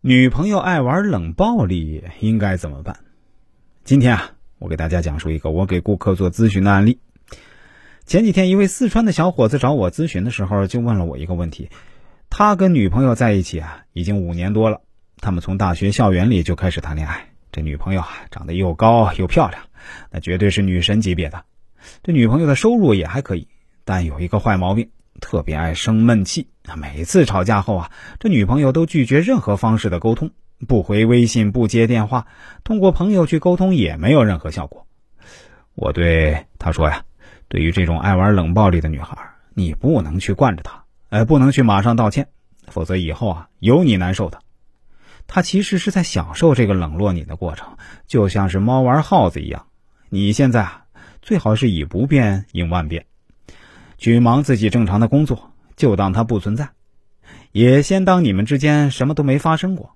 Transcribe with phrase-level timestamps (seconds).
[0.00, 3.00] 女朋友爱玩冷暴力，应该怎么办？
[3.82, 7.00] 今天啊，我给大家讲述一个我给顾客做咨询的案例。
[8.06, 11.68] 前几天，一位四川的小伙子找我咨询的时候，就问了我一个问题：
[12.30, 14.82] 他跟女朋友在一起啊，已经五年多了。
[15.16, 17.30] 他们从大学校园里就开始谈恋爱。
[17.50, 19.64] 这女朋友啊，长得又高又漂亮，
[20.12, 21.44] 那绝对是女神级别的。
[22.04, 23.48] 这女朋友的收入也还可以，
[23.84, 24.90] 但有一个坏毛病。
[25.20, 30.30] 特别爱生闷气，每次吵架后啊，这女朋友都拒绝任何方式的沟通，
[30.66, 32.26] 不回微信，不接电话，
[32.64, 34.86] 通过朋友去沟通也没有任何效果。
[35.74, 37.04] 我对他说呀，
[37.48, 39.16] 对于这种爱玩冷暴力的女孩，
[39.54, 42.28] 你不能去惯着她，哎，不能去马上道歉，
[42.66, 44.40] 否则以后啊有你难受的。
[45.26, 47.76] 她其实是在享受这个冷落你的过程，
[48.06, 49.66] 就像是猫玩耗子一样。
[50.08, 50.84] 你现在啊，
[51.22, 53.04] 最好是以不变应万变。
[53.98, 56.70] 去忙自己正常的工作，就当他不存在，
[57.52, 59.94] 也先当你们之间什么都没发生过。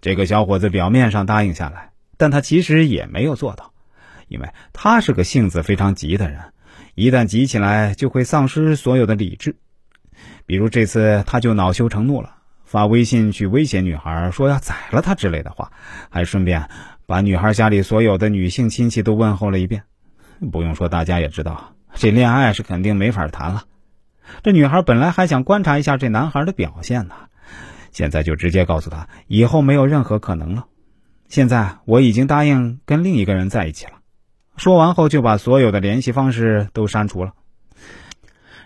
[0.00, 3.72] 这个小伙子表面上答应下来，但他其实也没有做到，
[4.28, 6.38] 因为他是个性子非常急的人，
[6.94, 9.56] 一旦急起来就会丧失所有的理智。
[10.44, 15.72] 比如这次，他就恼羞成怒了，发微信去威胁女孩，说要宰了他之类的话，
[16.10, 16.68] 还顺便
[17.06, 19.84] 把女孩家里所有的女性亲戚都问候了一遍。
[20.52, 21.74] 不用说，大家也知道。
[21.94, 23.64] 这恋爱是肯定没法谈了。
[24.42, 27.14] 这女孩本来还想观察一下这男孩的表现呢，
[27.92, 30.66] 现在就直接告诉他以后没有任何可能了。
[31.28, 33.92] 现在我已经答应跟另一个人在一起了。
[34.56, 37.32] 说完后就把所有的联系方式都删除了。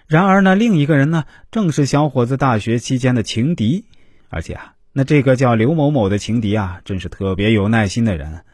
[0.06, 3.84] 然而呢，另一个人呢，正是小伙子大学期间的情敌，
[4.28, 8.44] 而且啊，那这个叫刘某某的情敌啊，真是特别有耐心的人。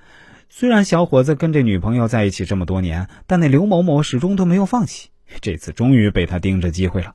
[0.57, 5.09] 虽然小伙子跟这女朋友在一起这么多年，但那刘某某始终都没有放弃。
[5.41, 7.13] 这次终于被他盯着机会了。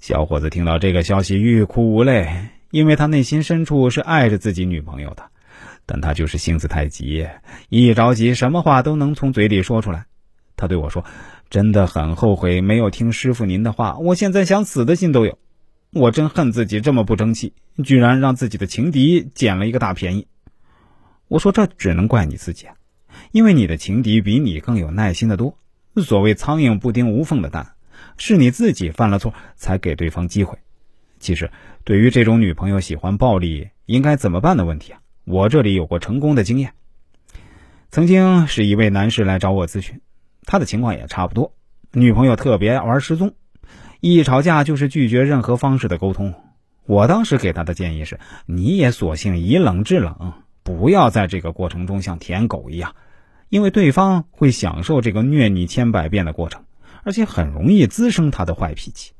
[0.00, 5.24] 小伙子听到这个消息，欲哭无泪，因为他内心深处是爱着自己女朋友的，
[5.84, 7.28] 但他就是性子太急，
[7.68, 10.06] 一着急什么话都能从嘴里说出来。
[10.56, 11.04] 他对我说
[11.50, 15.38] ：“真的很后悔没有听师傅您的话，我现在想死的心都有。
[15.92, 17.52] 我真恨自己这么不争气，
[17.84, 20.26] 居然让自己的情敌捡了一个大便宜。”
[21.28, 22.66] 我说：“这只能怪你自己，
[23.32, 25.56] 因为你的情敌比你更有耐心的多。
[25.96, 27.74] 所谓苍蝇不叮无缝的蛋，
[28.16, 30.58] 是你自己犯了错才给对方机会。
[31.20, 31.50] 其实，
[31.84, 36.72] 对于这种女朋友喜欢暴力应该怎么办的问题啊，我这里有过成功的经验。
[37.90, 40.00] 曾经是一位男士来找我咨询，
[40.44, 41.52] 他的情况也差不多，
[41.92, 43.34] 女朋友特别玩失踪，
[44.00, 46.34] 一吵架就是拒绝任何方式的沟通。
[46.86, 50.32] 我当时给他的建议是：你也索性以冷制冷。”
[50.68, 52.94] 不要在这个过程中像舔狗一样，
[53.48, 56.62] 因为对方会享受这个虐你千百遍的过程，
[57.04, 59.12] 而且很容易滋生他的坏脾气。